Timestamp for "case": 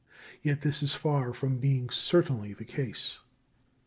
2.65-3.19